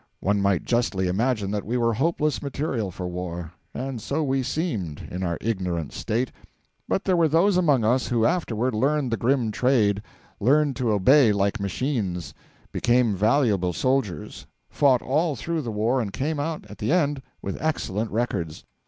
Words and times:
One 0.19 0.41
might 0.41 0.65
justly 0.65 1.07
imagine 1.07 1.51
that 1.51 1.63
we 1.63 1.77
were 1.77 1.93
hopeless 1.93 2.41
material 2.41 2.89
for 2.89 3.07
war. 3.07 3.51
And 3.71 4.01
so 4.01 4.23
we 4.23 4.41
seemed, 4.41 5.07
in 5.11 5.21
our 5.21 5.37
ignorant 5.41 5.93
state; 5.93 6.31
but 6.87 7.03
there 7.03 7.15
were 7.15 7.27
those 7.27 7.55
among 7.55 7.83
us 7.85 8.07
who 8.07 8.25
afterward 8.25 8.73
learned 8.73 9.11
the 9.11 9.17
grim 9.17 9.51
trade; 9.51 10.01
learned 10.39 10.75
to 10.77 10.91
obey 10.91 11.31
like 11.31 11.59
machines; 11.59 12.33
became 12.71 13.15
valuable 13.15 13.73
soldiers; 13.73 14.47
fought 14.71 15.03
all 15.03 15.35
through 15.35 15.61
the 15.61 15.69
war, 15.71 16.01
and 16.01 16.11
came 16.13 16.39
out 16.39 16.65
at 16.67 16.79
the 16.79 16.91
end 16.91 17.21
with 17.43 17.61
excellent 17.61 18.09
records. 18.09 18.63